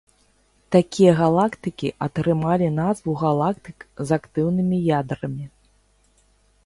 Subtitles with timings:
[0.75, 5.45] Такія галактыкі атрымалі назву галактык з актыўнымі ядрамі.